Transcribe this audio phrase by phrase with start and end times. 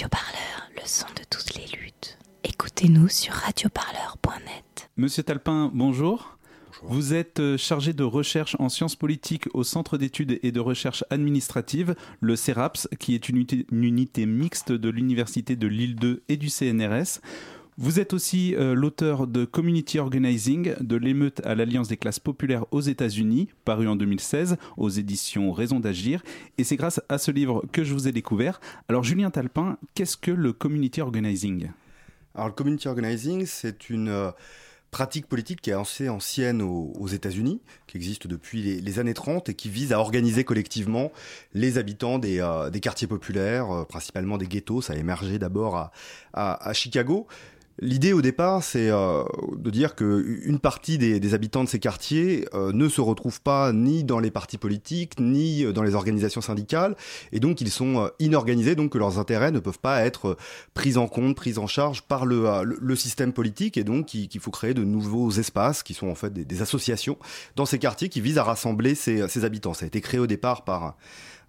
[0.00, 2.16] Radio Parleur, le son de toutes les luttes.
[2.42, 4.88] Écoutez-nous sur radioparleur.net.
[4.96, 6.38] Monsieur Talpin, bonjour.
[6.82, 11.04] Vous êtes euh, chargé de recherche en sciences politiques au Centre d'études et de recherche
[11.10, 16.22] administrative, le CERAPS, qui est une unité, une unité mixte de l'Université de Lille 2
[16.30, 17.20] et du CNRS.
[17.78, 22.66] Vous êtes aussi euh, l'auteur de Community Organizing, de l'émeute à l'Alliance des classes populaires
[22.72, 26.22] aux États-Unis, paru en 2016 aux éditions Raison d'agir.
[26.58, 28.60] Et c'est grâce à ce livre que je vous ai découvert.
[28.88, 31.70] Alors, Julien Talpin, qu'est-ce que le Community Organizing?
[32.34, 34.08] Alors, le Community Organizing, c'est une.
[34.08, 34.30] euh,
[34.90, 39.54] pratique politique qui est assez ancienne aux, États-Unis, qui existe depuis les, années 30 et
[39.54, 41.12] qui vise à organiser collectivement
[41.54, 44.82] les habitants des, euh, quartiers populaires, principalement des ghettos.
[44.82, 45.92] Ça a émergé d'abord
[46.32, 47.28] à Chicago.
[47.82, 49.24] L'idée au départ, c'est euh,
[49.56, 54.04] de dire qu'une partie des, habitants de ces quartiers euh, ne se retrouvent pas ni
[54.04, 56.94] dans les partis politiques, ni dans les organisations syndicales,
[57.32, 60.36] et donc ils sont euh, inorganisés, donc que leurs intérêts ne peuvent pas être
[60.74, 64.50] pris en compte, pris en charge par le, euh, système politique, et donc qu'il faut
[64.50, 67.16] créer de nouveaux espaces, qui sont en fait des, des, associations,
[67.56, 69.72] dans ces quartiers qui visent à rassembler ces, ces habitants.
[69.72, 70.96] Ça a été créé au départ par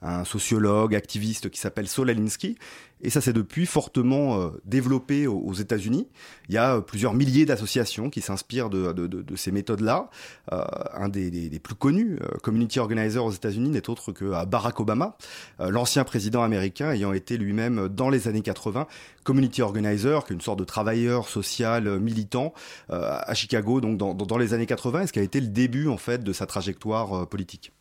[0.01, 2.57] un sociologue, activiste qui s'appelle Saul Alinsky.
[3.03, 6.07] Et ça s'est depuis fortement euh, développé aux, États-Unis.
[6.49, 10.09] Il y a euh, plusieurs milliers d'associations qui s'inspirent de, de, de, de, ces méthodes-là.
[10.51, 10.61] Euh,
[10.93, 14.45] un des, des, des, plus connus, euh, Community Organizer aux États-Unis, n'est autre que euh,
[14.45, 15.17] Barack Obama,
[15.59, 18.87] l'ancien président américain ayant été lui-même dans les années 80
[19.23, 22.53] Community Organizer, qui une sorte de travailleur social euh, militant
[22.89, 25.87] à Chicago, donc dans, dans, les années 80, et ce qui a été le début
[25.87, 27.71] en fait de sa trajectoire politique.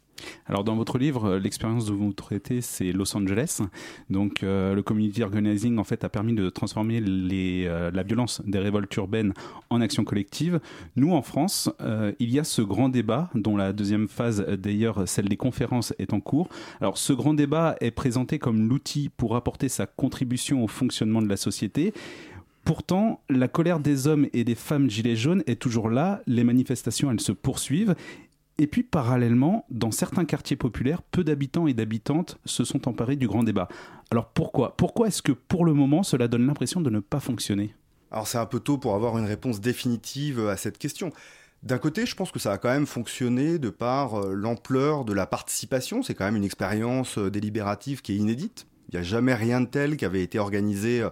[0.47, 3.61] Alors dans votre livre, l'expérience dont vous traitez, c'est Los Angeles.
[4.09, 8.59] Donc euh, le community organizing en fait a permis de transformer euh, la violence des
[8.59, 9.33] révoltes urbaines
[9.71, 10.61] en action collective.
[10.97, 15.09] Nous en France, euh, il y a ce grand débat dont la deuxième phase d'ailleurs
[15.09, 16.49] celle des conférences est en cours.
[16.81, 21.29] Alors ce grand débat est présenté comme l'outil pour apporter sa contribution au fonctionnement de
[21.29, 21.93] la société.
[22.65, 27.11] Pourtant, la colère des hommes et des femmes gilets jaunes est toujours là, les manifestations
[27.11, 27.95] elles se poursuivent
[28.61, 33.27] et puis, parallèlement, dans certains quartiers populaires, peu d'habitants et d'habitantes se sont emparés du
[33.27, 33.69] grand débat.
[34.11, 34.77] Alors pourquoi?
[34.77, 37.75] Pourquoi est-ce que pour le moment, cela donne l'impression de ne pas fonctionner?
[38.11, 41.11] Alors c'est un peu tôt pour avoir une réponse définitive à cette question.
[41.63, 45.15] D'un côté, je pense que ça a quand même fonctionné de par euh, l'ampleur de
[45.15, 46.03] la participation.
[46.03, 48.67] C'est quand même une expérience euh, délibérative qui est inédite.
[48.93, 51.11] Il n'y a jamais rien de tel qui avait été organisé euh,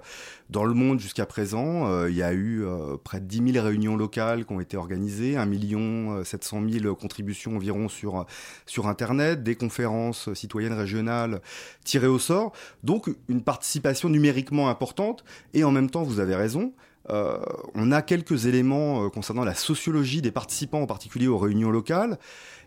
[0.50, 2.06] dans le monde jusqu'à présent.
[2.06, 2.64] Il y a eu
[3.04, 7.56] près de 10 000 réunions locales qui ont été organisées, 1 million 700 000 contributions
[7.56, 8.24] environ sur,
[8.64, 11.42] sur Internet, des conférences citoyennes régionales
[11.84, 12.52] tirées au sort.
[12.82, 15.22] Donc une participation numériquement importante.
[15.52, 16.72] Et en même temps, vous avez raison,
[17.10, 17.38] euh,
[17.74, 22.18] on a quelques éléments euh, concernant la sociologie des participants, en particulier aux réunions locales.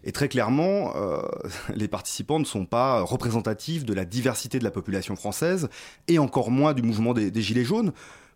[0.03, 1.21] Et très clairement, euh,
[1.75, 5.69] les participants ne sont pas représentatifs de la diversité de la population française,
[6.07, 7.91] et encore moins du mouvement des, des Gilets jaunes.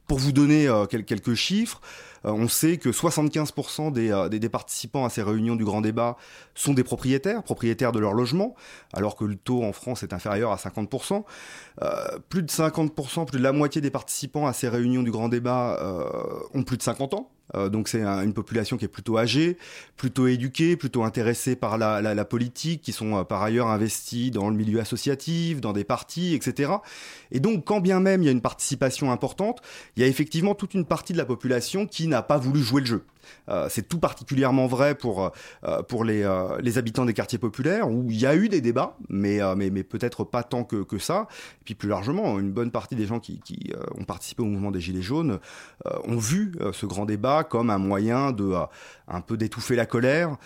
[0.08, 1.82] Pour vous donner euh, quelques chiffres,
[2.26, 6.18] euh, on sait que 75% des, euh, des, participants à ces réunions du grand débat
[6.54, 8.56] sont des propriétaires, propriétaires de leur logement,
[8.94, 11.24] alors que le taux en France est inférieur à 50%.
[11.82, 15.30] Euh, plus de 50%, plus de la moitié des participants à ces réunions du grand
[15.30, 15.80] débat
[16.54, 17.30] ont plus de 50 ans.
[17.54, 19.58] Euh, donc c'est un, une population qui est plutôt âgée,
[19.98, 24.32] plutôt éduquée, plutôt intéressée par la, la, la politique, qui sont euh, par ailleurs investis
[24.32, 26.72] dans le milieu associatif, dans des partis, etc.
[27.32, 29.62] Et donc quand bien même il y a une participation importante,
[29.96, 32.82] il y a effectivement toute une partie de la population qui n'a pas voulu jouer
[32.82, 33.04] le jeu.
[33.50, 35.31] Euh, c'est tout particulièrement vrai pour,
[35.63, 38.62] euh, pour les, euh, les habitants des quartiers populaires, où il y a eu des
[38.62, 41.28] débats, mais, mais, mais peut-être pas tant que, que ça.
[41.62, 44.72] Et puis plus largement, une bonne partie des gens qui, qui ont participé au mouvement
[44.72, 45.40] des Gilets jaunes
[45.85, 48.53] ont vu ce grand débat comme un moyen de
[49.08, 50.38] un peu d'étouffer la colère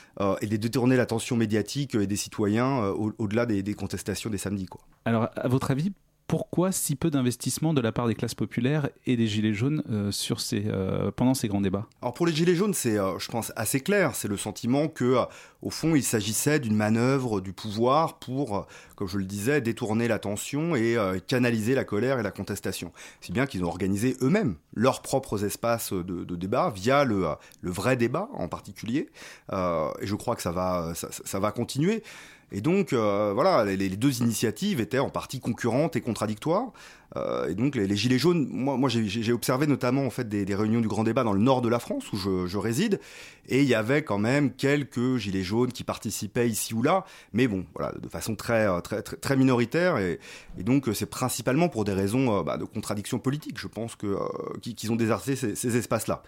[0.42, 2.80] et de détourner l'attention médiatique des citoyens
[3.18, 4.66] au-delà des, des contestations des samedis.
[4.66, 4.82] Quoi.
[5.06, 5.92] Alors, à votre avis,
[6.30, 10.12] pourquoi si peu d'investissement de la part des classes populaires et des gilets jaunes euh,
[10.54, 11.88] euh, pendant ces grands débats?
[12.04, 14.14] Alors pour les gilets jaunes, c'est, euh, je pense, assez clair.
[14.14, 15.16] C'est le sentiment que,
[15.64, 20.76] au fond, il s'agissait d'une manœuvre du pouvoir pour, comme je le disais, détourner l'attention
[20.76, 22.92] et canaliser la colère et la contestation.
[23.22, 27.26] Si bien qu'ils ont organisé eux-mêmes leurs propres espaces de, débat via le,
[27.64, 29.10] vrai débat en particulier.
[29.52, 32.04] et je crois que ça va continuer.
[32.52, 36.72] Et donc, euh, voilà, les, deux initiatives étaient en partie concurrentes et contradictoires.
[37.16, 40.82] Euh, et donc, les, Gilets jaunes, moi, moi j'ai observé notamment en fait des, réunions
[40.82, 43.00] du grand débat dans le nord de la France où je, je, réside,
[43.48, 47.48] et il y avait quand même quelques Gilets jaunes qui participaient ici ou là, mais
[47.48, 49.98] bon, voilà, de façon très très très, très minoritaire.
[49.98, 50.20] Et,
[50.60, 54.18] donc, c'est principalement pour des raisons euh, bah, de contradiction politique, je pense euh,
[54.62, 56.24] qu'ils qu ont déserté ces, ces espaces-là.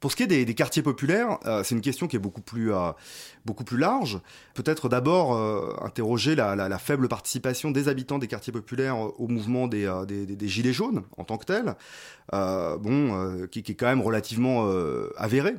[0.00, 2.72] Pour ce qui est des, quartiers populaires, euh, c'est une question qui est beaucoup plus,
[2.72, 2.92] euh,
[3.44, 4.20] beaucoup plus large.
[4.54, 9.90] Peut-être d'abord euh, interroger la, faible participation des habitants des quartiers populaires au mouvement des,
[10.06, 11.74] des, Gilets jaunes en tant que tel,
[12.32, 14.70] bon, qui, est quand même relativement
[15.16, 15.54] avéré,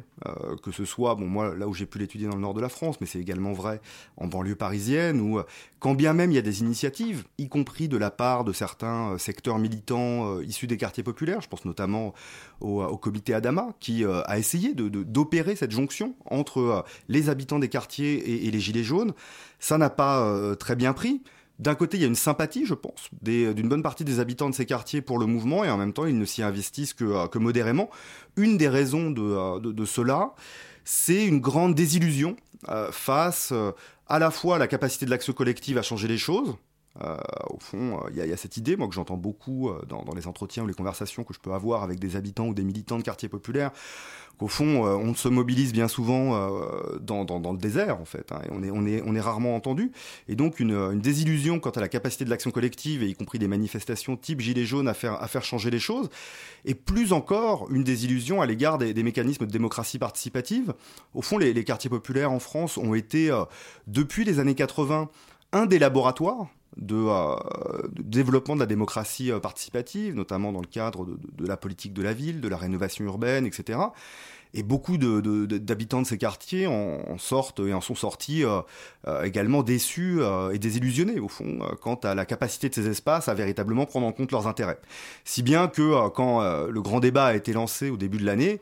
[0.64, 2.70] que ce soit, bon, moi, là où j'ai pu l'étudier dans le nord de la
[2.70, 3.82] France, mais c'est également vrai
[4.18, 5.42] en banlieue parisienne, où
[5.80, 9.18] quand bien même il y a des initiatives, y compris de la part de certains
[9.18, 12.14] secteurs militants issus des quartiers populaires, je pense notamment
[12.62, 17.70] au, au comité Adama, qui a essayé d'opérer cette jonction entre euh, les habitants des
[17.70, 19.14] quartiers et, les gilets jaunes.
[19.60, 21.24] Ça n'a pas euh, très bien pris.
[21.60, 24.54] D'un côté, il y a une sympathie, je pense, d'une bonne partie des habitants de
[24.54, 27.28] ces quartiers pour le mouvement, et en même temps, ils ne s'y investissent que, euh,
[27.28, 27.90] que, modérément.
[28.36, 30.36] Une des raisons de, cela,
[30.84, 32.36] c'est une grande désillusion
[32.92, 33.54] face
[34.08, 36.54] à la fois à la capacité de l'action collective à changer les choses, euh,
[37.50, 40.64] au fond, il y, a cette idée, moi, que j'entends beaucoup euh, dans, les entretiens
[40.64, 43.30] ou les conversations que je peux avoir avec des habitants ou des militants de quartiers
[43.30, 43.72] populaires,
[44.38, 46.18] qu'au fond, euh, on se mobilise bien souvent
[47.00, 49.92] dans, le désert, en fait, hein, et on est, rarement entendu.
[50.28, 53.48] Et donc, une, désillusion quant à la capacité de l'action collective, et y compris des
[53.48, 56.10] manifestations type Gilets jaunes à faire, changer les choses,
[56.66, 60.74] et plus encore, une désillusion à l'égard des, mécanismes de démocratie participative.
[61.14, 63.32] Au fond, les quartiers populaires en France ont été,
[63.88, 65.10] depuis les années 80,
[65.54, 66.48] un des laboratoires
[66.82, 67.36] euh,
[67.92, 72.02] de, développement de la démocratie euh, participative, notamment dans le cadre de, la politique de
[72.02, 73.80] la ville, de la rénovation urbaine, etc.
[74.54, 78.62] Et beaucoup d'habitants de, ces quartiers en, sortent et en sont sortis euh,
[79.24, 80.20] également déçus
[80.52, 84.12] et désillusionnés, au fond, quant à la capacité de ces espaces à véritablement prendre en
[84.12, 84.80] compte leurs intérêts.
[85.26, 88.60] Si bien que quand le grand débat a été lancé au début de l'année,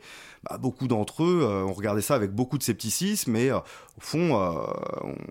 [0.48, 4.00] bah, beaucoup d'entre eux euh, ont regardé ça avec beaucoup de scepticisme et euh, au
[4.00, 4.52] fond euh,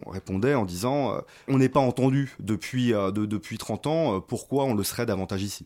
[0.06, 4.84] on répondait en disant on n'est pas entendu depuis, depuis 30 ans, pourquoi on le
[4.84, 5.66] serait davantage ici?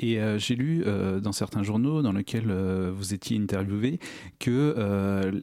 [0.00, 0.84] Et j'ai lu
[1.22, 2.52] dans certains journaux dans lesquels
[2.90, 3.98] vous étiez interviewé
[4.38, 5.42] que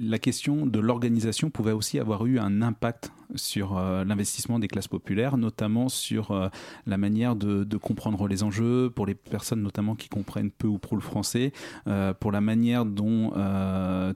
[0.00, 4.88] la question de l'organisation pouvait aussi avoir eu un impact sur euh, l'investissement des classes
[4.88, 6.48] populaires, notamment sur euh,
[6.86, 10.96] la manière de, comprendre les enjeux, pour les personnes notamment qui comprennent peu ou prou
[10.96, 11.52] le français,
[11.86, 13.30] euh, pour la manière dont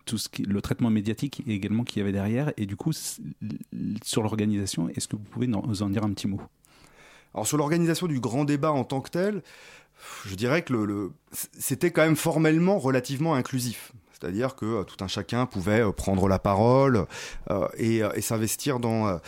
[0.04, 2.52] tout ce le traitement médiatique également qu'il y avait derrière.
[2.56, 2.92] Et du coup,
[4.02, 6.40] sur l'organisation, est-ce que vous pouvez nous en dire un petit mot?
[7.38, 9.42] Alors sur l'organisation du grand débat en tant que tel,
[10.26, 11.12] je dirais que
[11.56, 13.92] c'était quand même formellement relativement inclusif.
[14.10, 17.06] C'est-à-dire que euh, tout un chacun pouvait euh, prendre la parole
[17.52, 19.20] euh, et, s'investir dans,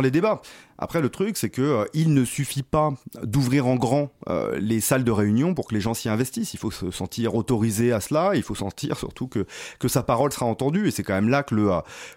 [0.00, 0.40] les débats.
[0.78, 2.90] Après, le truc, c'est que il ne suffit pas
[3.22, 4.10] d'ouvrir en grand
[4.58, 6.54] les salles de réunion pour que les gens s'y investissent.
[6.54, 8.32] Il faut se sentir autorisé à cela.
[8.34, 9.46] Il faut sentir surtout que,
[9.78, 10.88] que sa parole sera entendue.
[10.88, 11.70] Et c'est quand même là que le,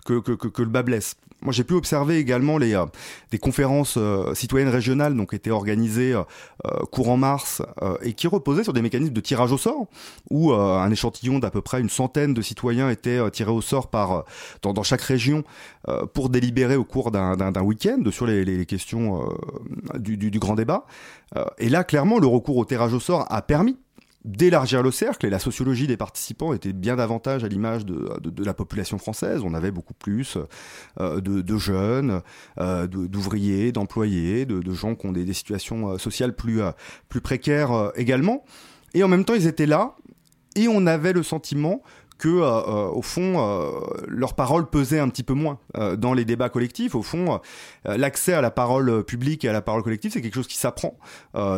[0.06, 1.16] que, que, que le bas blesse.
[1.44, 2.86] Moi, j'ai pu observer également les, euh,
[3.32, 6.24] des conférences euh, citoyennes régionales donc étaient organisées euh,
[6.92, 7.64] courant mars
[8.04, 9.88] et qui reposaient sur des mécanismes de tirage au sort
[10.30, 14.26] où un échantillon d'à peu près une centaine de citoyens était tiré au sort par
[14.62, 15.44] dans, dans chaque région
[16.14, 19.28] pour délibérer au cours d'un week-end sur les, les questions
[19.98, 20.86] du, du, grand débat.
[21.58, 23.78] et là, clairement, le recours au tirage au sort a permis
[24.24, 28.54] d'élargir le cercle et la sociologie des participants était bien davantage à l'image de, la
[28.54, 29.42] population française.
[29.44, 30.38] On avait beaucoup plus
[31.00, 32.22] euh, de, jeunes,
[32.60, 36.62] euh, d'ouvriers, d'employés, de, gens qui ont des, situations euh, sociales plus,
[37.10, 38.44] plus précaires également.
[38.94, 39.96] Et en même temps, ils étaient là
[40.56, 41.82] et on avait le sentiment
[42.22, 43.72] que euh, euh, au fond euh,
[44.08, 45.58] leur parole pesait un petit peu moins
[45.98, 46.94] dans les débats collectifs.
[46.94, 47.40] Au fond,
[47.86, 50.98] l'accès à la parole publique et à la parole collective, c'est quelque chose qui s'apprend,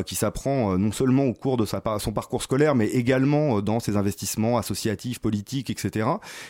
[0.06, 3.98] qui s'apprend non seulement au cours de sa, son parcours scolaire, mais également dans ses
[3.98, 6.08] investissements associatifs, politiques, etc.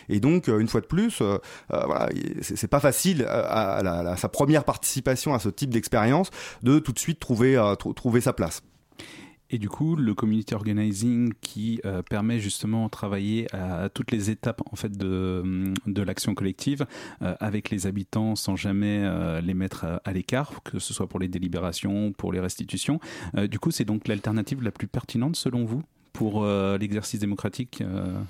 [0.10, 1.24] Et donc, une fois de plus,
[1.70, 2.10] voilà,
[2.42, 6.30] c'est pas facile à, à, sa première participation à ce type d'expérience
[6.62, 7.60] de tout de suite trouver,
[7.96, 8.62] trouver sa place.
[9.54, 14.32] Et du coup, le community organizing qui euh, permet justement de travailler à, toutes les
[14.32, 16.88] étapes en fait de, de l'action collective
[17.22, 21.20] euh, avec les habitants sans jamais euh, les mettre à, l'écart, que ce soit pour
[21.20, 23.00] les délibérations, pour les restitutions.
[23.48, 25.84] du coup, c'est donc l'alternative la plus pertinente selon vous
[26.14, 27.84] pour l'exercice démocratique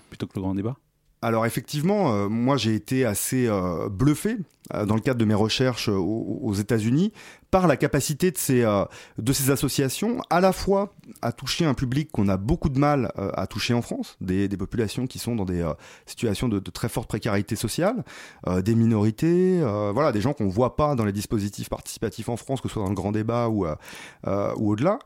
[0.10, 0.76] plutôt que le grand débat?
[1.24, 4.38] Alors effectivement, euh, moi j'ai été assez euh, bluffé
[4.74, 7.14] euh, dans le cadre de mes recherches aux, États-Unis
[7.50, 12.36] par la capacité de ces, associations à la fois à toucher un public qu'on a
[12.36, 15.66] beaucoup de mal à toucher en France, des, populations qui sont dans des
[16.06, 18.04] situations de, très forte précarité sociale,
[18.64, 19.60] des minorités,
[19.94, 22.84] voilà, des gens qu'on voit pas dans les dispositifs participatifs en France, que ce soit
[22.84, 25.00] dans le grand débat ou, ou au-delà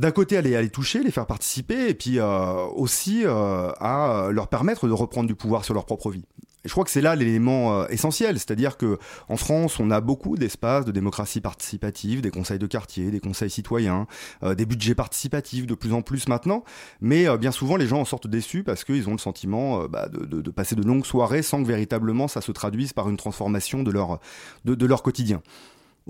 [0.00, 4.92] d'un côté à les, toucher, les faire participer, et puis aussi à leur permettre de
[4.92, 6.24] reprendre du pouvoir sur leur propre vie.
[6.64, 10.36] Je crois que c'est là l'élément euh, essentiel, c'est-à-dire que en France, on a beaucoup
[10.36, 14.06] d'espaces de démocratie participative, des conseils de quartier, des conseils citoyens,
[14.42, 16.64] euh, des budgets participatifs de plus en plus maintenant,
[17.00, 20.08] mais euh, bien souvent les gens en sortent déçus parce qu'ils ont le sentiment bah,
[20.08, 23.16] de, de, de, passer de longues soirées sans que véritablement ça se traduise par une
[23.16, 24.20] transformation de leur,
[24.64, 25.40] de leur quotidien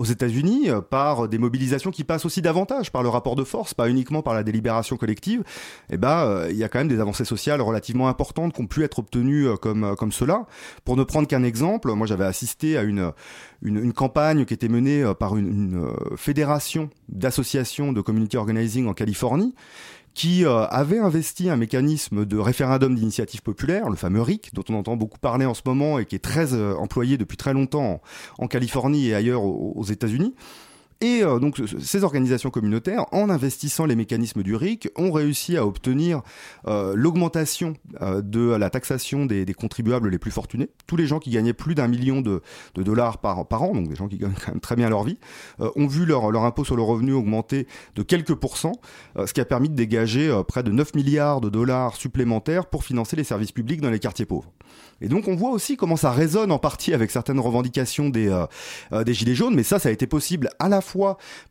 [0.00, 3.75] aux États-Unis euh, par des mobilisations qui passent aussi davantage par le rapport de force,
[3.75, 5.42] pas uniquement par la délibération collective,
[5.90, 8.66] eh ben euh, il y a quand même des avancées sociales relativement importantes qui ont
[8.66, 10.47] pu être obtenues euh, comme comme cela.
[10.87, 13.12] Pour ne prendre qu'un exemple, moi j'avais assisté à une,
[13.62, 19.54] une, campagne qui était menée par une, une fédération d'associations de community organizing en Californie
[20.14, 24.75] qui euh, avait investi un mécanisme de référendum d'initiative populaire, le fameux RIC, dont on
[24.75, 28.00] entend beaucoup parler en ce moment et qui est très euh, employé depuis très longtemps
[28.38, 30.35] en, Californie et ailleurs aux États-Unis.
[31.02, 35.64] Et euh, donc ces organisations communautaires, en investissant les mécanismes du RIC, ont réussi à
[35.66, 36.21] obtenir
[36.69, 40.69] euh, l'augmentation euh, de la taxation des, des, contribuables les plus fortunés.
[40.87, 42.42] Tous les gens qui gagnaient plus d'un million de,
[42.75, 45.04] de, dollars par, par an, donc des gens qui gagnent quand même très bien leur
[45.04, 45.19] vie,
[45.59, 48.80] ont vu leur, leur impôt sur le revenu augmenter de quelques pourcents,
[49.25, 53.16] ce qui a permis de dégager près de 9 milliards de dollars supplémentaires pour financer
[53.16, 54.52] les services publics dans les quartiers pauvres.
[55.00, 58.45] Et donc on voit aussi comment ça résonne en partie avec certaines revendications des,
[58.92, 60.89] des Gilets jaunes, mais ça, ça a été possible à la fois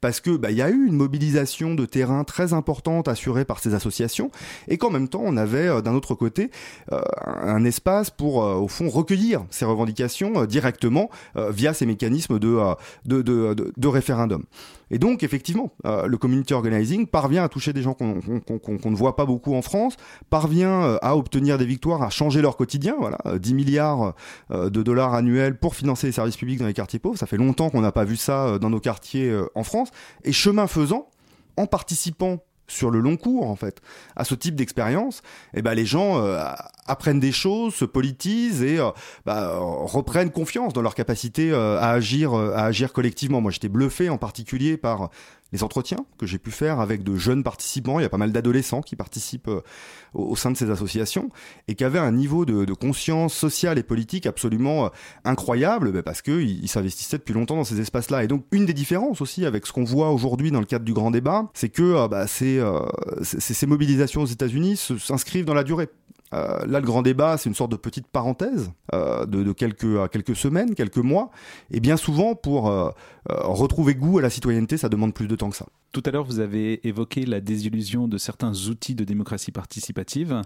[0.01, 3.73] parce que bah, y a eu une mobilisation de terrain très importante assurée par ces
[3.73, 4.31] associations
[4.67, 6.51] et qu'en même temps on avait euh, d'un autre côté
[6.91, 13.87] euh, un espace pour euh, au fond recueillir ces revendications directement via ces mécanismes de
[13.87, 14.43] référendum.
[14.91, 19.15] Et donc, effectivement, euh, le community organizing parvient à toucher des gens qu'on ne voit
[19.15, 19.95] pas beaucoup en France,
[20.29, 22.95] parvient euh, à obtenir des victoires, à changer leur quotidien.
[22.99, 24.13] Voilà, 10 euh, milliards
[24.49, 27.17] de dollars annuels pour financer les services publics dans les quartiers pauvres.
[27.17, 29.89] Ça fait longtemps qu'on n'a pas vu ça dans nos quartiers en France.
[30.23, 31.09] Et chemin faisant,
[31.57, 32.39] en participant
[32.69, 33.81] sur le long cours en fait
[34.15, 35.21] à ce type d'expérience
[35.53, 36.41] eh ben les gens euh,
[36.87, 38.89] apprennent des choses se politisent et euh,
[39.25, 43.41] bah, reprennent confiance dans leur capacité euh, à agir à agir collectivement.
[43.41, 45.09] Moi j'étais bluffé en particulier par
[45.51, 47.99] les entretiens que j'ai pu faire avec de jeunes participants.
[47.99, 49.61] Il y a pas mal d'adolescents qui participent euh,
[50.13, 51.29] au, sein de ces associations
[51.67, 54.89] et qui avaient un niveau de, conscience sociale et politique absolument euh,
[55.25, 58.23] incroyable bah, parce qu'ils s'investissaient depuis longtemps dans ces espaces-là.
[58.23, 60.93] Et donc, une des différences aussi avec ce qu'on voit aujourd'hui dans le cadre du
[60.93, 62.61] grand débat, c'est que euh, bah, ces,
[63.23, 65.89] ces mobilisations aux États-Unis s'inscrivent dans la durée.
[66.33, 70.75] Euh, là, le grand débat, c'est une sorte de petite parenthèse euh, de, quelques, semaines,
[70.75, 71.31] quelques mois.
[71.71, 72.91] Et bien souvent, pour euh,
[73.27, 75.65] retrouver goût à la citoyenneté, ça demande plus de temps que ça.
[75.91, 80.41] Tout à l'heure, vous avez évoqué la désillusion de certains outils de démocratie participative.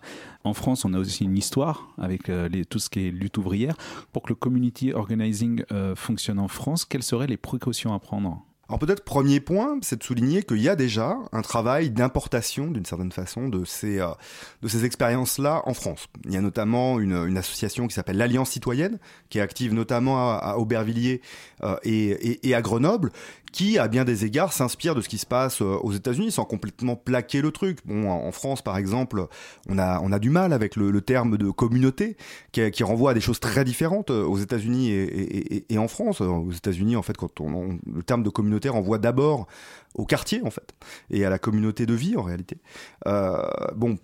[0.46, 3.76] En France, on a aussi une histoire avec les, tout ce qui est lutte ouvrière.
[4.14, 5.64] Pour que le community organizing
[5.96, 8.42] fonctionne en France, quelles seraient les précautions à prendre?
[8.74, 12.86] Alors peut-être premier point, c'est de souligner qu'il y a déjà un travail d'importation d'une
[12.86, 14.08] certaine façon de ces euh,
[14.64, 16.08] de ces expériences-là en France.
[16.26, 18.98] Il y a notamment une, association qui s'appelle l'Alliance citoyenne,
[19.30, 21.22] qui est active notamment à, Aubervilliers
[21.62, 23.12] euh, et, à Grenoble,
[23.52, 26.46] qui, à bien des égards, s'inspire de ce qui se passe euh, aux États-Unis sans
[26.46, 27.78] complètement plaquer le truc.
[27.86, 29.28] Bon, en France, par exemple,
[29.70, 32.18] on a, on a du mal avec le, terme de communauté
[32.52, 36.22] qui, renvoie à des choses très différentes aux États-Unis et, en France.
[36.22, 39.48] Aux États-Unis, en fait, quand on, le terme de communauté renvoie d'abord
[39.96, 40.74] au quartier, en fait,
[41.10, 42.58] et à la communauté de vie, en réalité.
[43.08, 43.44] Euh,
[43.76, 43.98] bon,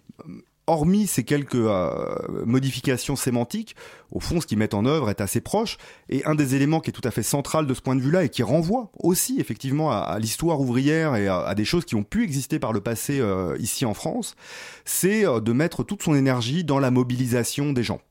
[0.68, 3.76] hormis ces quelques euh, modifications sémantiques,
[4.12, 5.78] au fond, ce qu'ils mettent en œuvre est assez proche.
[6.10, 8.24] Et un des éléments qui est tout à fait central de ce point de vue-là
[8.24, 12.24] et qui renvoie aussi effectivement à, l'histoire ouvrière et à, des choses qui ont pu
[12.24, 14.36] exister par le passé euh, ici en France,
[14.86, 18.02] c'est de mettre toute son énergie dans la mobilisation des gens.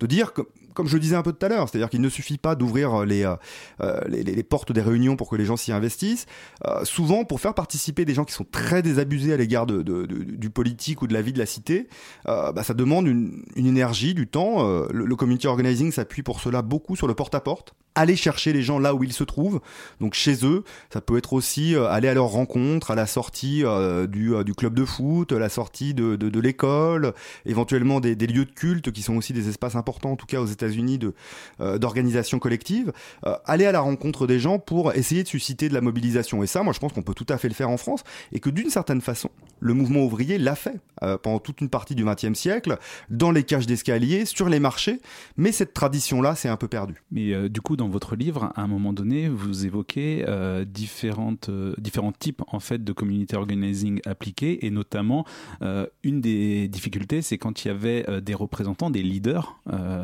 [0.00, 0.42] De dire que
[0.78, 3.04] comme je le disais un peu tout à l'heure, c'est-à-dire qu'il ne suffit pas d'ouvrir
[3.04, 3.34] les, euh,
[3.80, 6.26] euh, les, les, portes des réunions pour que les gens s'y investissent.
[6.64, 10.06] Euh, souvent, pour faire participer des gens qui sont très désabusés à l'égard de, de,
[10.06, 11.88] du politique ou de la vie de la cité,
[12.24, 14.62] bah, ça demande une, énergie, du temps.
[14.92, 17.74] Le, le, community organizing s'appuie pour cela beaucoup sur le porte-à-porte.
[17.98, 19.60] Aller chercher les gens là où ils se trouvent,
[20.00, 20.64] donc chez eux.
[20.92, 23.64] Ça peut être aussi aller à leur rencontre, à la sortie
[24.08, 27.14] du, du, club de foot, à la sortie de, de l'école,
[27.46, 30.46] éventuellement des, lieux de culte qui sont aussi des espaces importants, en tout cas aux
[30.46, 31.14] États unis de
[31.60, 32.92] euh, d'organisation collective,
[33.26, 36.42] euh, aller à la rencontre des gens pour essayer de susciter de la mobilisation.
[36.42, 38.02] Et ça, moi, je pense qu'on peut tout à fait le faire en France
[38.32, 41.94] et que d'une certaine façon, le mouvement ouvrier l'a fait euh, pendant toute une partie
[41.94, 42.78] du XXe siècle,
[43.10, 45.00] dans les cages d'escalier, sur les marchés,
[45.36, 47.02] mais cette tradition-là s'est un peu perdue.
[47.10, 52.12] Mais euh, du coup, votre livre, à un moment donné, vous évoquez euh, différentes, différents
[52.12, 55.24] types en fait de community organizing appliqués, et notamment
[56.02, 59.60] une des difficultés, c'est quand il y avait des représentants, des leaders,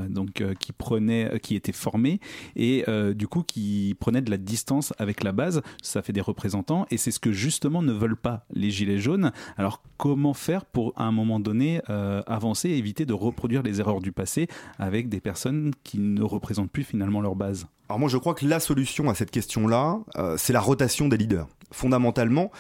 [0.09, 2.21] donc qui prenaient, qui étaient formés
[2.57, 5.63] et du coup qui prenaient de la distance avec la base.
[5.83, 9.33] Ça fait des représentants, et c'est ce que justement ne veulent pas les gilets jaunes.
[9.57, 13.81] Alors comment faire pour à un moment donné euh, avancer et éviter de reproduire les
[13.81, 14.49] erreurs du passé
[14.79, 17.64] avec des personnes qui ne représentent plus finalement leur base?
[17.89, 21.17] Alors moi je crois que la solution à cette question-là, euh, c'est la rotation des
[21.17, 21.47] leaders.
[21.75, 22.51] Fondamentalement,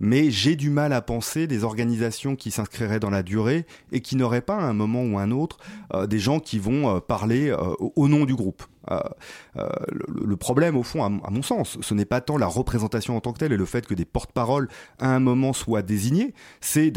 [0.00, 4.16] mais j'ai du mal à penser des organisations qui s'inscriraient dans la durée et qui
[4.16, 5.58] n'auraient pas à un moment ou un autre
[5.94, 8.64] euh, des gens qui vont parler au nom du groupe.
[8.90, 9.00] Euh,
[9.56, 9.68] euh,
[10.08, 13.32] le, problème, au fond, à, mon sens, ce n'est pas tant la représentation en tant
[13.32, 16.92] que telle et le fait que des porte-paroles à un moment soient désignés, c'est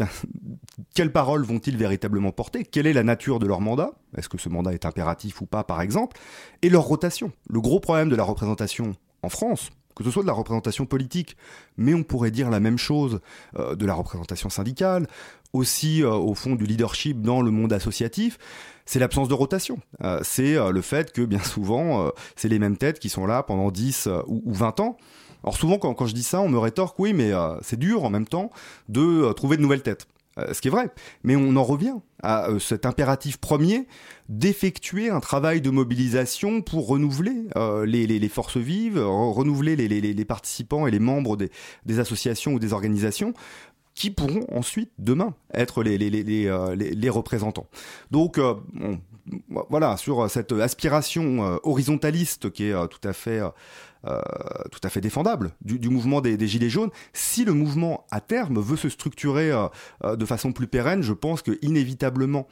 [0.94, 2.64] quelles paroles vont-ils véritablement porter?
[2.64, 3.92] Quelle est la nature de leur mandat?
[4.16, 6.18] Est-ce que ce mandat est impératif ou pas, par exemple?
[6.62, 7.32] Et leur rotation.
[7.48, 8.92] Le gros problème de la représentation
[9.22, 11.36] en France, que ce soit de la représentation politique,
[11.76, 13.20] mais on pourrait dire la même chose
[13.58, 15.08] euh, de la représentation syndicale,
[15.52, 18.38] aussi au fond du leadership dans le monde associatif,
[18.86, 19.78] c'est l'absence de rotation.
[20.02, 23.26] Euh, c'est euh, le fait que bien souvent, euh, c'est les mêmes têtes qui sont
[23.26, 24.96] là pendant 10 ou, 20 ans.
[25.42, 27.30] Alors souvent, quand, je dis ça, on me rétorque, oui, mais
[27.62, 28.50] c'est dur en même temps
[28.88, 30.08] de trouver de nouvelles têtes.
[30.52, 30.90] Ce qui est vrai.
[31.22, 33.86] Mais on en revient à cet impératif premier
[34.28, 37.48] d'effectuer un travail de mobilisation pour renouveler
[37.86, 43.34] les, les, forces vives, renouveler les, participants et les membres des, associations ou des organisations
[43.96, 47.66] qui pourront ensuite, demain, être les, euh, représentants.
[48.10, 48.54] Donc, euh,
[49.70, 53.40] voilà, sur cette aspiration euh, horizontaliste qui est tout à fait...
[54.70, 56.90] tout à fait défendable du, mouvement des, Gilets jaunes.
[57.12, 59.50] Si le mouvement à terme veut se structurer
[60.04, 62.46] de façon plus pérenne, je pense que inévitablement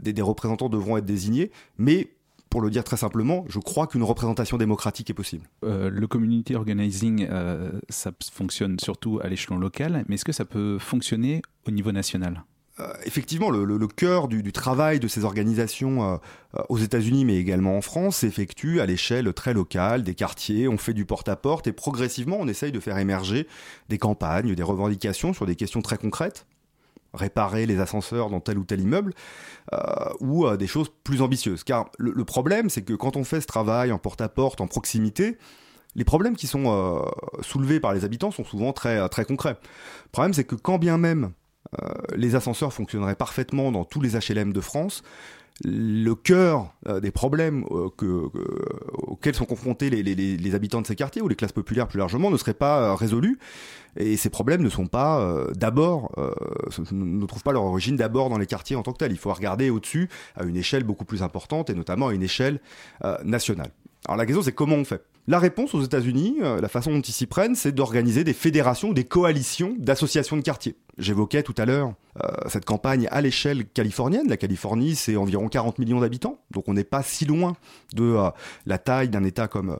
[0.00, 2.10] des, représentants devront être désignés, mais
[2.50, 5.46] pour le dire très simplement, je crois qu'une représentation démocratique est possible.
[5.64, 10.44] Euh, le community organizing, euh, ça fonctionne surtout à l'échelon local, mais est-ce que ça
[10.44, 12.44] peut fonctionner au niveau national?
[12.80, 16.20] Euh, effectivement, le, cœur du, travail de ces organisations
[16.68, 20.68] aux États-Unis, mais également en France, s'effectue à l'échelle très locale, des quartiers.
[20.68, 23.46] On fait du porte-à-porte -porte et progressivement, on essaye de faire émerger
[23.88, 26.46] des campagnes, des revendications sur des questions très concrètes
[27.14, 29.14] réparer les ascenseurs dans tel ou tel immeuble,
[29.72, 29.78] euh,
[30.20, 31.64] ou euh, des choses plus ambitieuses.
[31.64, 35.38] Car le, problème, c'est que quand on fait ce travail en porte-à-porte, en proximité,
[35.94, 37.00] les problèmes qui sont euh,
[37.40, 39.56] soulevés par les habitants sont souvent très, très concrets.
[40.04, 41.32] Le problème, c'est que quand bien même
[42.16, 45.02] les ascenseurs fonctionneraient parfaitement dans tous les HLM de France,
[45.64, 46.72] le cœur
[47.02, 47.64] des problèmes
[47.96, 48.30] que,
[48.92, 52.30] auxquels sont confrontés les, les, habitants de ces quartiers ou les classes populaires plus largement
[52.30, 53.38] ne serait pas résolu
[53.98, 56.32] et ces problèmes ne sont pas euh, d'abord, euh,
[56.92, 59.12] ne trouvent pas leur origine d'abord dans les quartiers en tant que tels.
[59.12, 62.60] Il faut regarder au-dessus à une échelle beaucoup plus importante et notamment à une échelle
[63.04, 63.70] euh, nationale.
[64.06, 65.02] Alors la question c'est comment on fait?
[65.28, 69.04] La réponse aux États-Unis, la façon dont ils s'y prennent, c'est d'organiser des fédérations, des
[69.04, 70.74] coalitions d'associations de quartiers.
[70.98, 74.28] J'évoquais tout à l'heure euh, cette campagne à l'échelle californienne.
[74.28, 77.52] La Californie, c'est environ 40 millions d'habitants, donc on n'est pas si loin
[77.94, 78.30] de euh,
[78.66, 79.78] la taille d'un État comme,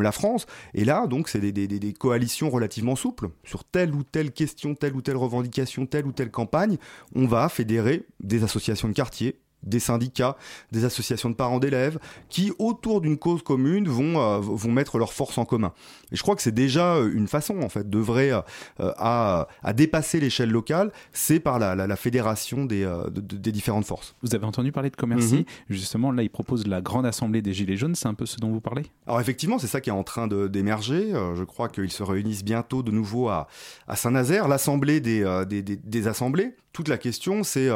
[0.00, 0.46] la France.
[0.74, 3.30] Et là, donc, c'est des, coalitions relativement souples.
[3.42, 6.76] Sur telle ou telle question, telle ou telle revendication, telle ou telle campagne,
[7.16, 10.36] on va fédérer des associations de quartiers, des syndicats,
[10.72, 11.98] des associations de parents d'élèves,
[12.28, 15.72] qui autour d'une cause commune vont, euh, vont mettre leurs forces en commun.
[16.12, 18.40] Et je crois que c'est déjà euh, une façon, en fait, d'œuvrer euh,
[18.78, 24.14] à, à, dépasser l'échelle locale, c'est par la, la, fédération des, des différentes forces.
[24.22, 25.44] Vous avez entendu parler de Commercy, mhm.
[25.70, 28.50] justement, là, il propose la grande assemblée des Gilets jaunes, c'est un peu ce dont
[28.50, 28.84] vous parlez?
[29.06, 31.12] Alors effectivement, c'est ça qui est en train d'émerger.
[31.34, 33.48] je crois qu'ils se réunissent bientôt de nouveau à,
[33.88, 37.70] à Saint-Nazaire, l'assemblée des, des, des, assemblées toute la question, c'est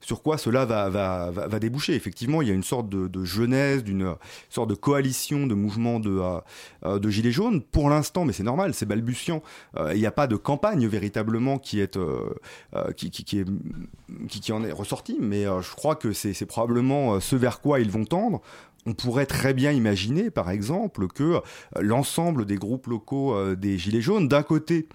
[0.00, 1.94] sur quoi cela va, va, va, déboucher.
[1.94, 4.14] Effectivement, il y a une sorte de, de jeunesse, d'une
[4.48, 6.20] sorte de coalition de mouvements de,
[6.84, 7.62] euh, de gilets jaunes.
[7.62, 9.42] Pour l'instant, mais c'est normal, c'est balbutiant.
[9.76, 11.98] Euh, il n'y a pas de campagne véritablement qui, est,
[12.96, 17.90] qui, qui, en est ressortie, mais je crois que c'est probablement ce vers quoi ils
[17.90, 18.40] vont tendre.
[18.86, 21.40] On pourrait très bien imaginer, par exemple, que
[21.78, 24.88] l'ensemble des groupes locaux des Gilets jaunes, d'un côté,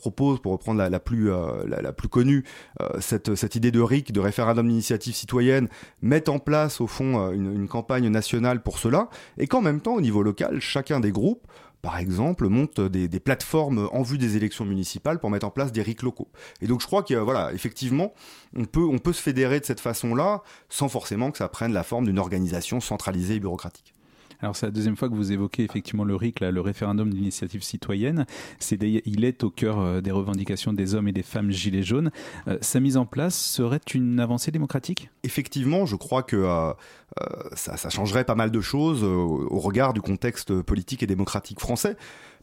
[0.00, 2.42] propose, pour reprendre la, plus, euh, la, plus connue,
[2.80, 5.68] euh, cette, cette, idée de RIC, de référendum d'initiative citoyenne,
[6.00, 9.94] mettent en place au fond euh, une, campagne nationale pour cela, et qu'en même temps,
[9.94, 11.46] au niveau local, chacun des groupes
[11.82, 15.72] par exemple, monte des, des, plateformes en vue des élections municipales pour mettre en place
[15.72, 16.28] des RIC locaux.
[16.60, 18.12] Et donc je crois que voilà, effectivement,
[18.54, 21.82] on peut, on peut se fédérer de cette façon-là, sans forcément que ça prenne la
[21.82, 23.94] forme d'une organisation centralisée et bureaucratique.
[24.42, 28.26] Alors c'est la deuxième fois que vous évoquez effectivement le RIC, le référendum d'initiative citoyenne.
[28.58, 32.10] C'est il est au cœur euh, des revendications des hommes et des femmes gilets jaunes.
[32.48, 35.10] Euh, sa mise en place serait une avancée démocratique?
[35.24, 36.72] Effectivement, je crois que euh,
[37.54, 41.96] ça, changerait pas mal de choses au regard du contexte politique et démocratique français.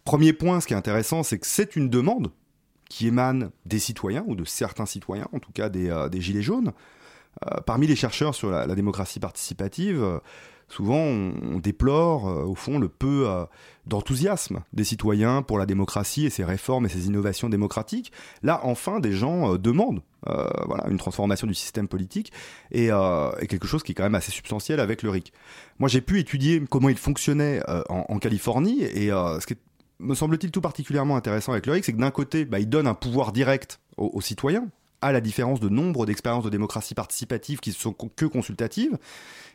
[0.04, 2.32] Premier point, ce qui est intéressant, c'est que c'est une demande
[2.90, 6.72] qui émane des citoyens, ou de certains citoyens, en tout cas des, des Gilets jaunes.
[7.66, 10.20] parmi les chercheurs sur la démocratie participative,
[10.68, 13.46] souvent on, déplore euh, au fond le peu euh,
[13.86, 18.12] d'enthousiasme des citoyens pour la démocratie et ses réformes et ses innovations démocratiques.
[18.44, 20.02] Là, enfin, des gens euh, demandent
[20.68, 22.34] voilà, une transformation du système politique
[22.72, 22.90] et,
[23.48, 25.32] quelque chose qui est quand même assez substantiel avec le RIC.
[25.80, 29.56] Moi, j'ai pu étudier comment il fonctionnait en, Californie et ce qui
[30.00, 32.88] me semble-t-il tout particulièrement intéressant avec le RIC, c'est que d'un côté, bah, il donne
[32.88, 34.68] un pouvoir direct aux citoyens,
[35.02, 38.98] à la différence de nombre d'expériences de démocratie participative qui ne sont que consultatives.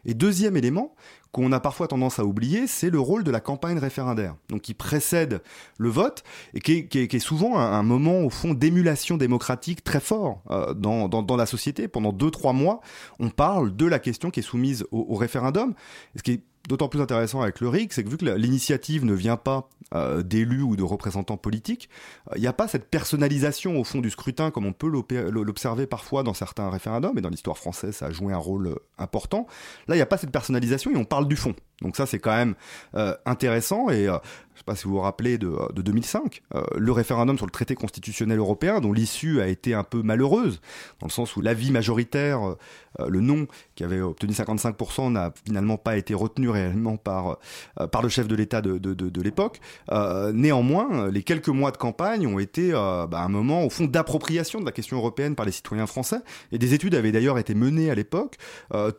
[0.04, 0.94] Et deuxième élément
[1.30, 4.74] qu'on a parfois tendance à oublier, c'est le rôle de la campagne référendaire, donc qui
[4.74, 5.40] précède
[5.78, 6.24] le vote
[6.54, 11.36] et qui est, souvent un, moment au fond d'émulation démocratique très fort euh, dans, dans,
[11.36, 11.88] la société.
[11.88, 12.80] Pendant deux trois mois,
[13.18, 15.74] on parle de la question qui est soumise au, référendum,
[16.68, 20.22] d'autant plus intéressant avec le RIC, c'est que vu que l'initiative ne vient pas euh,
[20.22, 21.88] d'élus ou de représentants politiques,
[22.30, 25.86] il euh, n'y a pas cette personnalisation au fond du scrutin comme on peut l'observer
[25.86, 29.46] parfois dans certains référendums, et dans l'histoire française ça a joué un rôle euh, important.
[29.88, 31.54] Là, il n'y a pas cette personnalisation et on parle du fond.
[31.82, 32.54] Donc ça, c'est quand même
[33.26, 34.08] intéressant et
[34.52, 37.46] je ne sais pas si vous vous rappelez de, de 2005, euh, le référendum sur
[37.46, 40.60] le traité constitutionnel européen, dont l'issue a été un peu malheureuse,
[41.00, 43.46] dans le sens où l'avis majoritaire, euh, le non,
[43.76, 47.38] qui avait obtenu 55%, n'a finalement pas été retenu réellement par,
[47.80, 49.60] euh, par le chef de l'État de, de, de, l'époque.
[50.32, 54.64] néanmoins, les quelques mois de campagne ont été bah, un moment, au fond, d'appropriation de
[54.64, 56.20] la question européenne par les citoyens français.
[56.50, 58.36] Et des études avaient d'ailleurs été menées à l'époque.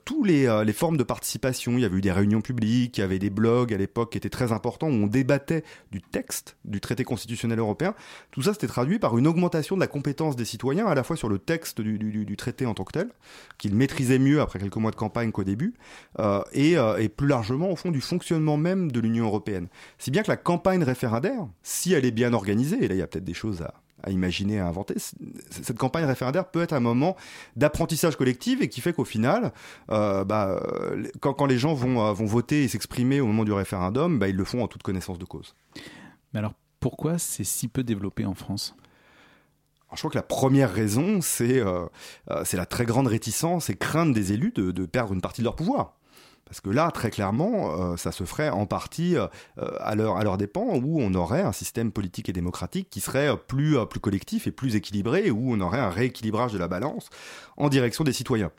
[0.05, 3.03] tous les, les formes de participation, il y avait eu des réunions publiques, il y
[3.03, 6.81] avait des blogs à l'époque qui étaient très importants, où on débattait du texte du
[6.81, 7.93] traité constitutionnel européen.
[8.31, 11.15] Tout ça, c'était traduit par une augmentation de la compétence des citoyens, à la fois
[11.15, 13.09] sur le texte du, traité en tant que tel,
[13.57, 15.73] qu'ils maîtrisaient mieux après quelques mois de campagne qu'au début,
[16.19, 19.67] euh, euh, et, plus largement, au fond, du fonctionnement même de l'Union européenne.
[19.97, 23.01] Si bien que la campagne référendaire, si elle est bien organisée, et là, il y
[23.01, 24.95] a peut-être des choses à, à imaginer, à inventer.
[25.49, 27.15] Cette campagne référendaire peut être un moment
[27.55, 29.53] d'apprentissage collectif et qui fait qu'au final,
[29.89, 30.61] euh, bah,
[31.21, 34.27] quand, quand, les gens vont, euh, vont voter et s'exprimer au moment du référendum, bah,
[34.27, 35.55] ils le font en toute connaissance de cause.
[36.33, 38.75] Mais alors, pourquoi c'est si peu développé en France?
[39.93, 41.85] Je crois que la première raison, c'est euh,
[42.45, 45.45] c'est la très grande réticence et crainte des élus de, de perdre une partie de
[45.45, 45.97] leur pouvoir.
[46.45, 49.27] Parce que là, très clairement, euh, ça se ferait en partie euh,
[49.79, 53.99] à, leur, dépens, où on aurait un système politique et démocratique qui serait plus, plus
[53.99, 57.09] collectif et plus équilibré, où on aurait un rééquilibrage de la balance
[57.57, 58.51] en direction des citoyens.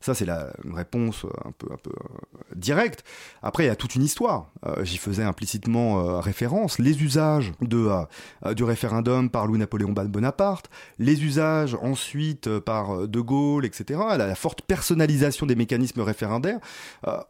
[0.00, 3.04] Ça, c'est la réponse un peu, un peu euh, directe.
[3.42, 4.52] Après, il y a toute une histoire.
[4.64, 6.78] Euh, j'y faisais implicitement euh, référence.
[6.78, 14.26] Les usages du référendum par Louis-Napoléon Bonaparte, les usages ensuite par De Gaulle, etc., la,
[14.26, 16.60] la forte personnalisation des mécanismes référendaires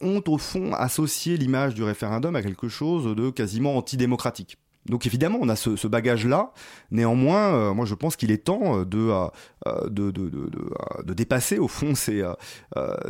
[0.01, 4.59] ont au fond associé l'image du référendum à quelque chose de quasiment antidémocratique.
[4.89, 6.53] Donc évidemment, on a ce, bagage-là.
[6.91, 8.85] Néanmoins, euh, moi je pense qu'il est temps euh,
[9.67, 10.51] euh, de, de, de,
[11.05, 12.25] de, dépasser au fond ces,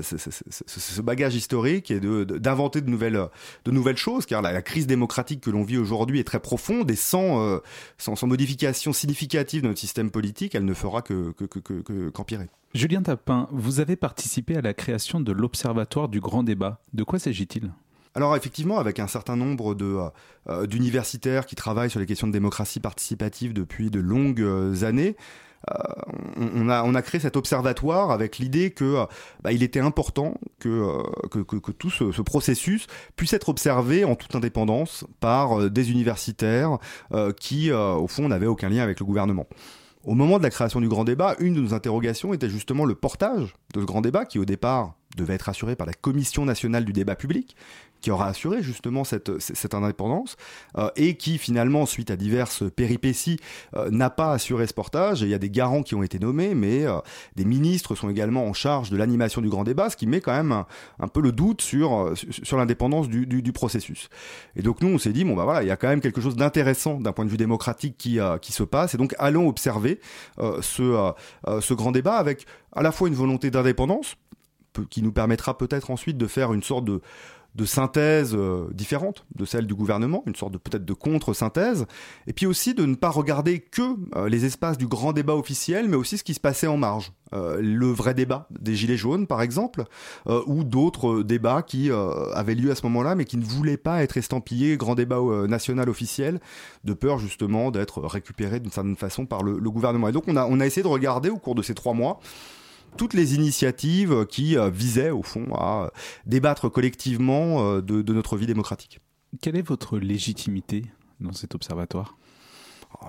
[0.02, 3.28] ce bagage historique et d'inventer de, nouvelles,
[3.64, 6.96] de nouvelles choses, car la, crise démocratique que l'on vit aujourd'hui est très profonde et
[6.96, 7.60] sans,
[7.96, 11.32] sans, modification significative de notre système politique, elle ne fera que,
[12.10, 12.46] qu'empirer.
[12.46, 16.80] Que, Julien Tapin, vous avez participé à la création de l'Observatoire du Grand Débat.
[16.92, 17.70] De quoi s'agit-il?
[18.18, 20.10] Alors effectivement, avec un certain nombre euh,
[20.48, 25.16] euh, d'universitaires qui travaillent sur les questions de démocratie participative depuis de longues euh, années,
[26.36, 29.06] on, a, créé cet observatoire avec l'idée que
[29.42, 35.04] bah, il était important que, que, tout ce, processus puisse être observé en toute indépendance
[35.20, 36.78] par des universitaires
[37.38, 39.46] qui, au fond, n'avaient aucun lien avec le gouvernement.
[40.04, 42.94] Au moment de la création du grand débat, une de nos interrogations était justement le
[42.94, 46.84] portage de ce grand débat qui, au départ, devait être assuré par la Commission nationale
[46.84, 47.56] du débat public,
[48.00, 50.36] qui aura assuré justement cette, cette indépendance
[50.76, 53.38] euh, et qui finalement, suite à diverses péripéties,
[53.74, 55.22] euh, n'a pas assuré ce portage.
[55.22, 56.98] il y a des garants qui ont été nommés, mais euh,
[57.36, 60.32] des ministres sont également en charge de l'animation du grand débat, ce qui met quand
[60.32, 60.64] même
[60.98, 64.08] un, peu le doute sur, sur l'indépendance du, du, du, processus.
[64.56, 66.20] Et donc nous, on s'est dit, bon bah voilà, il y a quand même quelque
[66.20, 70.00] chose d'intéressant d'un point de vue démocratique qui, qui se passe, et donc allons observer
[70.60, 71.12] ce,
[71.60, 74.16] ce grand débat avec à la fois une volonté d'indépendance,
[74.86, 77.00] qui nous permettra peut-être ensuite de faire une sorte de
[77.54, 81.86] de synthèse euh, différente de celle du gouvernement, une sorte de peut-être de contre-synthèse,
[82.26, 85.88] et puis aussi de ne pas regarder que euh, les espaces du grand débat officiel,
[85.88, 87.12] mais aussi ce qui se passait en marge.
[87.34, 89.84] Euh, le vrai débat des Gilets jaunes, par exemple,
[90.46, 94.16] ou d'autres débats qui avaient lieu à ce moment-là, mais qui ne voulaient pas être
[94.16, 96.40] estampillés grand débat national officiel,
[96.84, 100.08] de peur justement d'être récupérés d'une certaine façon par le, le, gouvernement.
[100.08, 102.20] Et donc on a, on a essayé de regarder au cours de ces trois mois
[102.96, 105.90] toutes les initiatives qui euh, visaient au fond à
[106.26, 109.00] débattre collectivement euh, de notre vie démocratique.
[109.40, 110.84] Quelle est votre légitimité
[111.20, 112.16] dans cet observatoire?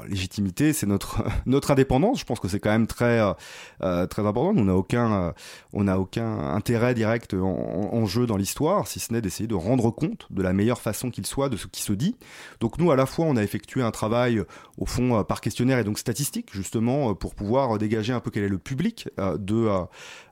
[0.07, 2.19] Légitimité, c'est notre notre indépendance.
[2.19, 3.33] Je pense que c'est quand même très euh,
[3.81, 4.53] euh très important.
[4.55, 5.31] On n'a aucun euh,
[5.73, 9.91] on n'a aucun intérêt direct en, jeu dans l'histoire, si ce n'est d'essayer de rendre
[9.91, 12.15] compte de la meilleure façon qu'il soit de ce qui se dit.
[12.59, 14.41] Donc nous, à la fois, on a effectué un travail
[14.77, 18.49] au fond par questionnaire et donc statistique, justement pour pouvoir dégager un peu quel est
[18.49, 19.69] le public de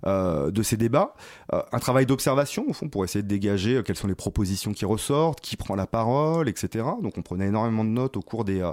[0.05, 1.13] de ces débats.
[1.51, 5.41] un travail d'observation au fond pour essayer de dégager quelles sont les propositions qui ressortent,
[5.41, 6.85] qui prend la parole, etc.
[7.01, 8.67] Donc on prenait énormément de notes au cours des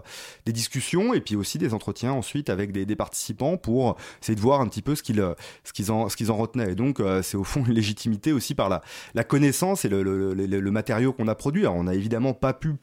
[0.47, 0.74] des discussions
[1.15, 4.83] et puis aussi des entretiens ensuite avec des, participants pour essayer de voir un petit
[4.83, 5.25] peu ce qu'ils
[5.65, 6.73] ce qu'ils en ce en retenaient.
[6.73, 8.83] Et donc euh, c'est au fond une légitimité aussi par la
[9.15, 11.63] la connaissance et le, le, le, matériau qu'on a produit.
[11.63, 12.75] Alors, on n'a évidemment pas pu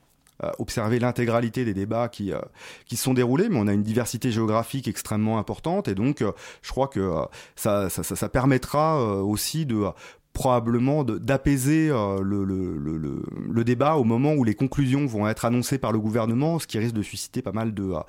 [0.44, 2.40] euh, observer l'intégralité des débats qui, euh,
[2.86, 6.24] qui sont déroulés, mais on a une diversité géographique extrêmement importante et donc
[6.62, 7.14] je crois que
[7.56, 9.86] ça, ça, ça permettra aussi de
[10.34, 15.46] probablement d'apaiser euh, le, le, le, le, débat au moment où les conclusions vont être
[15.46, 18.00] annoncées par le gouvernement, ce qui risque de susciter pas mal de, euh,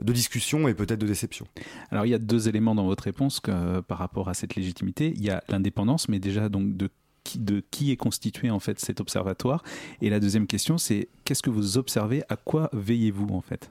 [0.00, 1.46] de discussions et peut-être de déceptions.
[1.90, 4.54] Alors il y a deux éléments dans votre réponse que, euh, par rapport à cette
[4.54, 5.12] légitimité.
[5.16, 6.90] Il y a l'indépendance, mais déjà donc de
[7.36, 9.62] de qui est constitué en fait cet observatoire?
[10.00, 13.70] Et la deuxième question, c'est qu'est-ce que vous observez, à quoi veillez-vous en fait?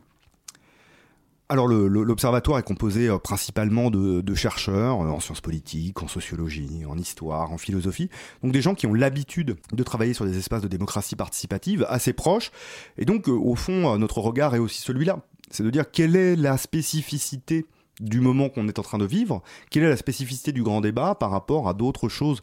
[1.50, 6.84] Alors l'observatoire est composé euh, principalement de, de, chercheurs euh, en sciences politiques, en sociologie,
[6.88, 8.10] en histoire, en philosophie,
[8.44, 12.14] donc des gens qui ont l'habitude de travailler sur des espaces de démocratie participative assez
[12.14, 12.52] proches,
[12.98, 16.36] et donc euh, au fond notre regard est aussi celui-là, c'est de dire quelle est
[16.36, 17.66] la spécificité
[18.00, 21.16] du moment qu'on est en train de vivre, quelle est la spécificité du grand débat
[21.16, 22.42] par rapport à d'autres choses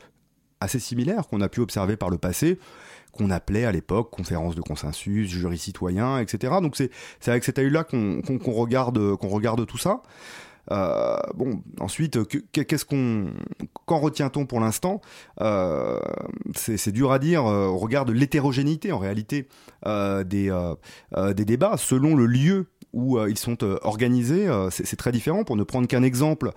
[0.61, 2.59] assez similaires qu'on a pu observer par le passé,
[3.15, 6.55] qu'on appelait à l'époque conférence de consensus, jury citoyen, etc.
[6.61, 6.91] Donc c'est
[7.27, 8.21] avec cet œil-là qu'on
[8.53, 10.03] regarde regarde tout ça.
[10.71, 12.19] Euh, bon, ensuite,
[12.53, 13.27] qu'est-ce qu'on,
[13.87, 15.01] qu'en retient-on pour l'instant?
[15.41, 16.01] Euh,
[16.55, 17.47] C'est dur à dire.
[17.47, 19.49] Euh, au regard de l'hétérogénéité en réalité
[19.87, 24.71] euh, des euh, des débats selon le lieu où euh, ils sont euh, organisés, euh,
[24.71, 25.45] c'est très différent.
[25.45, 26.53] Pour ne prendre qu'un exemple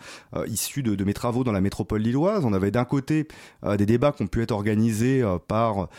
[0.48, 3.28] issu de, mes travaux dans la métropole lilloise, on avait d'un côté
[3.66, 5.90] des débats qui ont pu être organisés par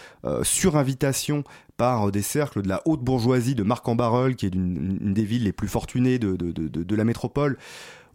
[0.43, 1.45] sur invitation
[1.77, 5.53] par des cercles de la haute bourgeoisie de Marc-en-Barœul, qui est une, des villes les
[5.53, 7.59] plus fortunées de, la métropole,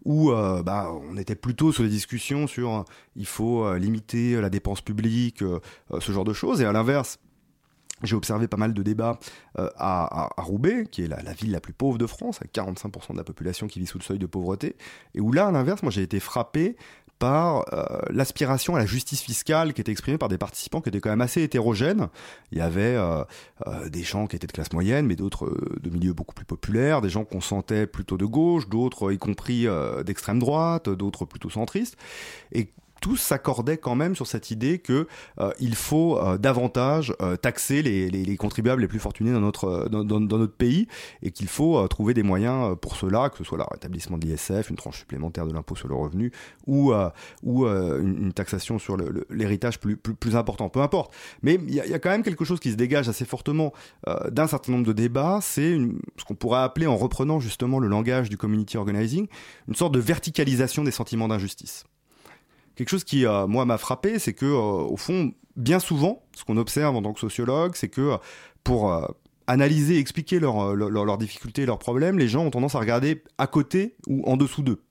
[0.04, 2.84] où bah, on était plutôt sur des discussions sur
[3.16, 5.42] il faut limiter la dépense publique,
[5.98, 6.60] ce genre de choses.
[6.62, 7.18] Et à l'inverse,
[8.02, 9.18] j'ai observé pas mal de débats
[9.58, 13.16] euh, à, Roubaix, qui est la, ville la plus pauvre de France, avec 45% de
[13.16, 14.76] la population qui vit sous le seuil de pauvreté,
[15.14, 16.76] et où là, à l'inverse, moi j'ai été frappé
[17.20, 21.00] par euh, l'aspiration à la justice fiscale qui était exprimée par des participants qui étaient
[21.00, 22.08] quand même assez hétérogènes.
[22.50, 23.24] Il y avait euh,
[23.88, 27.08] des gens qui étaient de classe moyenne, mais d'autres de milieux beaucoup plus populaires, des
[27.08, 29.66] gens qu'on sentait plutôt de gauche, d'autres y compris
[30.04, 31.96] d'extrême droite, d'autres plutôt centristes.
[32.50, 32.72] Et
[33.04, 35.06] tous s'accordaient quand même sur cette idée que
[35.38, 39.40] euh, il faut euh, davantage euh, taxer les, les, les, contribuables les plus fortunés dans
[39.40, 40.88] notre dans, dans, dans notre pays
[41.22, 44.16] et qu'il faut euh, trouver des moyens euh, pour cela, que ce soit le rétablissement
[44.16, 46.32] de l'ISF, une tranche supplémentaire de l'impôt sur le revenu
[46.66, 46.94] ou
[47.42, 48.96] ou une, une, taxation sur
[49.28, 51.12] l'héritage plus, plus plus important, peu importe.
[51.42, 53.74] Mais il y, y, a quand même quelque chose qui se dégage assez fortement
[54.30, 55.76] d'un certain nombre de débats, c'est
[56.16, 59.26] ce qu'on pourrait appeler en reprenant justement le langage du community organizing,
[59.68, 61.84] une sorte de verticalisation des sentiments d'injustice
[62.76, 66.44] quelque chose qui, euh, moi, m'a frappé, c'est que, euh, au fond, bien souvent, ce
[66.44, 68.16] qu'on observe en tant que sociologue, c'est que euh,
[68.62, 69.06] pour euh,
[69.46, 73.46] analyser, expliquer leurs leur, leur difficultés, leurs problèmes, les gens ont tendance à regarder à
[73.46, 74.82] côté ou en dessous d'eux.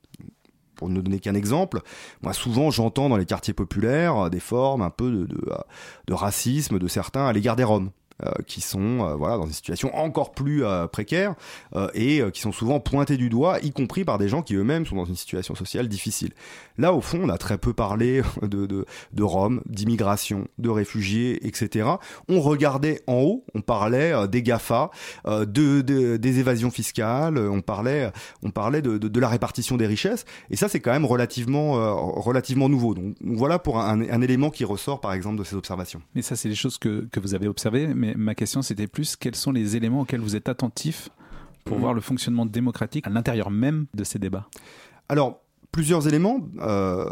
[0.76, 1.82] Pour ne donner qu'un exemple,
[2.22, 5.28] moi souvent j'entends dans les quartiers populaires des formes un peu
[6.08, 7.91] de racisme de certains à l'égard des Roms.
[8.21, 11.34] Euh, qui sont euh, voilà dans des situations encore plus euh, précaires
[11.95, 14.95] et qui sont souvent pointés du doigt, y compris par des gens qui eux-mêmes sont
[14.95, 16.32] dans une situation sociale difficile.
[16.78, 21.89] Là, au fond, on a très peu parlé de, de, Rome, d'immigration, de réfugiés, etc.
[22.30, 24.91] On regardait en haut, on parlait des GAFA,
[25.26, 25.45] de,
[25.82, 28.12] de, des évasions fiscales, on parlait,
[28.43, 31.73] on parlait de la répartition des richesses, et ça, c'est quand même relativement,
[32.21, 32.93] relativement nouveau.
[32.93, 36.02] Donc, voilà pour un, un, élément qui ressort, par exemple, de ces observations.
[36.15, 39.16] Mais ça, c'est des choses que, que vous avez observées, mais ma question c'était plus
[39.16, 41.10] quels sont les éléments auxquels vous êtes attentif
[41.63, 41.82] pour mmh.
[41.82, 44.48] voir le fonctionnement démocratique à l'intérieur même de ces débats?
[45.08, 46.39] Alors, plusieurs éléments.
[46.62, 47.10] Euh,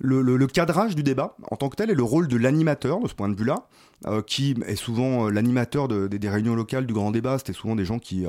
[0.00, 3.14] le, cadrage du débat en tant que tel et le rôle de l'animateur de ce
[3.14, 3.66] point de vue-là,
[4.06, 7.84] euh, qui est souvent euh, l'animateur des réunions locales du grand débat, c'était souvent des
[7.84, 8.24] gens qui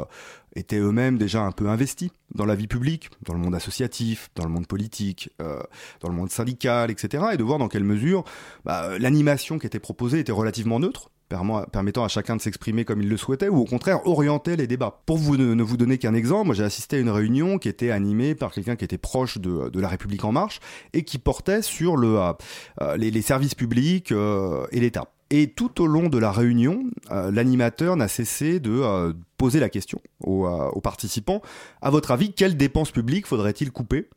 [0.55, 4.45] étaient eux-mêmes déjà un peu investis dans la vie publique, dans le monde associatif, dans
[4.45, 7.25] le monde politique, dans le monde syndical, etc.
[7.33, 8.23] Et de voir dans quelle mesure
[8.65, 13.09] bah, l'animation qui était proposée était relativement neutre permettant à chacun de s'exprimer comme il
[13.09, 15.01] le souhaitait, ou au contraire orienter les débats.
[15.05, 17.91] Pour vous ne, vous donner qu'un exemple, moi j'ai assisté à une réunion qui était
[17.91, 20.59] animée par quelqu'un qui était proche de, La République en marche
[20.93, 22.33] et qui portait sur le, euh,
[22.81, 25.05] euh, les, services publics euh, et l'État.
[25.31, 30.81] Et tout au long de la réunion, l'animateur n'a cessé de poser la question aux,
[30.81, 31.43] participants.
[31.83, 34.09] À votre avis, quelles dépenses publiques faudrait-il couper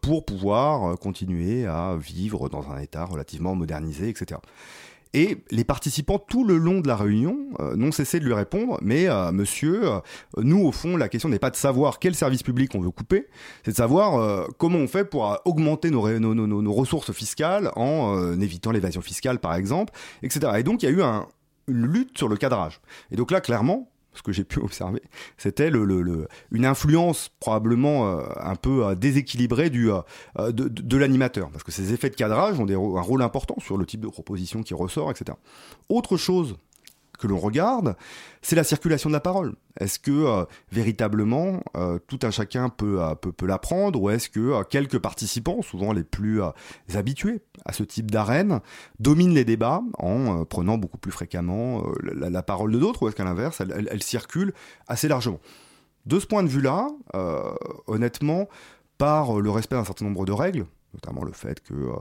[0.00, 4.38] pour pouvoir continuer à vivre dans un État relativement modernisé, etc.
[5.12, 8.78] Et les participants, tout le long de la réunion, euh, n'ont cessé de lui répondre,
[8.80, 10.00] mais euh, monsieur, euh,
[10.36, 13.26] nous, au fond, la question n'est pas de savoir quel service public on veut couper,
[13.64, 18.40] c'est de savoir comment on fait pour augmenter nos, nos, nos, nos ressources fiscales en
[18.40, 19.92] évitant l'évasion fiscale, par exemple,
[20.22, 20.52] etc.
[20.58, 21.26] Et donc, il y a eu un,
[21.66, 22.80] une lutte sur le cadrage.
[23.10, 25.02] Et donc là, clairement, ce que j'ai pu observer,
[25.36, 30.02] c'était une influence probablement euh, un peu euh, déséquilibrée du, euh,
[30.52, 34.00] de, l'animateur, parce que ces effets de cadrage ont un rôle important sur le type
[34.00, 35.36] de proposition qui ressort, etc.
[35.88, 36.56] Autre chose
[37.20, 37.96] que l'on regarde,
[38.42, 39.54] c'est la circulation de la parole.
[39.78, 44.28] Est-ce que euh, véritablement euh, tout un chacun peut, euh, peut, peut l'apprendre ou est-ce
[44.28, 46.40] que quelques participants, souvent les plus
[46.94, 48.60] habitués à ce type d'arène,
[48.98, 53.24] dominent les débats en prenant beaucoup plus fréquemment la, parole de d'autres ou est-ce qu'à
[53.24, 54.52] l'inverse, elle, circule
[54.88, 55.40] assez largement?
[56.06, 56.88] De ce point de vue-là,
[57.86, 58.48] honnêtement,
[58.96, 61.96] par le respect d'un certain nombre de règles, notamment le fait que euh,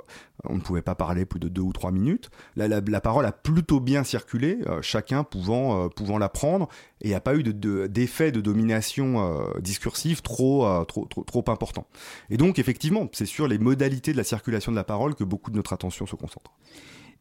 [0.45, 2.29] on ne pouvait pas parler plus de deux ou trois minutes.
[2.55, 6.67] La, la, parole a plutôt bien circulé, euh, chacun pouvant, euh, pouvant la prendre,
[7.01, 11.43] et il n'y a pas eu d'effet de, de, domination discursive trop, trop, trop, trop
[11.47, 11.87] important.
[12.29, 15.51] Et donc, effectivement, c'est sur les modalités de la circulation de la parole que beaucoup
[15.51, 16.51] de notre attention se concentre.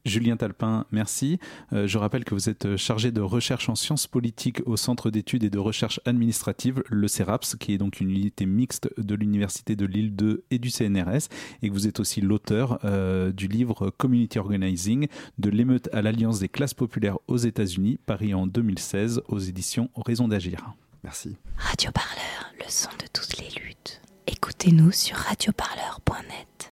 [0.04, 1.38] Julien Talpin, merci.
[1.72, 5.10] Euh, je rappelle que vous êtes euh, chargé de recherche en sciences politiques au Centre
[5.10, 9.76] d'études et de recherche administrative, le CERAPS, qui est donc une unité mixte de l'Université
[9.76, 11.28] de Lille 2 et du CNRS,
[11.62, 15.08] et que vous êtes aussi l'auteur euh, du livre Community Organizing,
[15.38, 20.28] de l'émeute à l'Alliance des classes populaires aux États-Unis, paru en 2016 aux éditions Raison
[20.28, 20.72] d'agir.
[21.04, 21.36] Merci.
[21.56, 24.00] Radio Parleur, le son de toutes les luttes.
[24.26, 26.58] Écoutez-nous sur radioparleur.net.